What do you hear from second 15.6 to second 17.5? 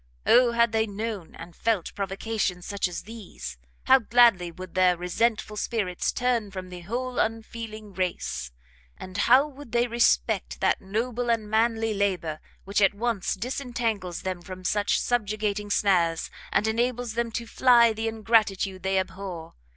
snares, and enables them to